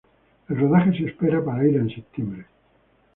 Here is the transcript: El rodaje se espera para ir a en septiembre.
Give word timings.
El 0.49 0.57
rodaje 0.57 0.97
se 0.97 1.05
espera 1.11 1.45
para 1.45 1.67
ir 1.67 1.77
a 1.77 1.81
en 1.81 1.89
septiembre. 1.91 2.47